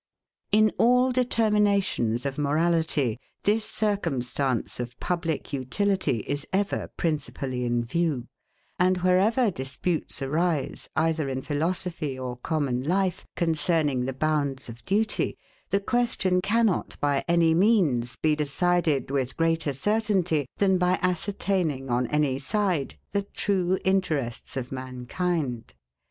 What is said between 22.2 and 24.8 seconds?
side, the true interests of